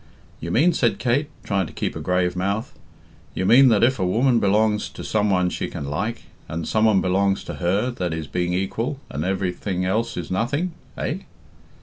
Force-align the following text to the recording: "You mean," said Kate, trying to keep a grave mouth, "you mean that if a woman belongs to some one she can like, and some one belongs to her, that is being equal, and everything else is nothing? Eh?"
"You 0.39 0.49
mean," 0.49 0.73
said 0.73 0.97
Kate, 0.97 1.29
trying 1.43 1.67
to 1.67 1.73
keep 1.73 1.95
a 1.95 1.99
grave 1.99 2.35
mouth, 2.35 2.73
"you 3.35 3.45
mean 3.45 3.67
that 3.67 3.83
if 3.83 3.99
a 3.99 4.03
woman 4.03 4.39
belongs 4.39 4.89
to 4.89 5.03
some 5.03 5.29
one 5.29 5.51
she 5.51 5.67
can 5.67 5.85
like, 5.85 6.23
and 6.49 6.67
some 6.67 6.85
one 6.85 7.01
belongs 7.01 7.43
to 7.43 7.53
her, 7.61 7.91
that 7.91 8.11
is 8.11 8.25
being 8.25 8.51
equal, 8.53 8.99
and 9.11 9.23
everything 9.23 9.85
else 9.85 10.17
is 10.17 10.31
nothing? 10.31 10.71
Eh?" 10.97 11.19